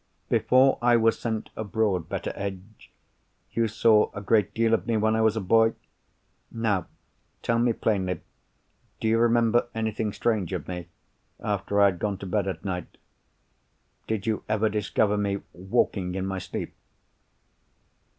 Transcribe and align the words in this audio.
"Before 0.29 0.79
I 0.81 0.95
was 0.97 1.19
sent 1.19 1.51
abroad, 1.55 2.09
Betteredge, 2.09 2.91
you 3.51 3.67
saw 3.67 4.09
a 4.15 4.19
great 4.23 4.51
deal 4.55 4.73
of 4.73 4.87
me 4.87 4.97
when 4.97 5.15
I 5.15 5.21
was 5.21 5.37
a 5.37 5.41
boy? 5.41 5.73
Now 6.49 6.87
tell 7.43 7.59
me 7.59 7.71
plainly, 7.73 8.21
do 8.99 9.07
you 9.07 9.19
remember 9.19 9.67
anything 9.75 10.11
strange 10.11 10.53
of 10.53 10.67
me, 10.67 10.87
after 11.39 11.79
I 11.79 11.85
had 11.85 11.99
gone 11.99 12.17
to 12.17 12.25
bed 12.25 12.47
at 12.47 12.65
night? 12.65 12.97
Did 14.07 14.25
you 14.25 14.43
ever 14.49 14.69
discover 14.69 15.17
me 15.17 15.41
walking 15.53 16.15
in 16.15 16.25
my 16.25 16.39
sleep?" 16.39 16.73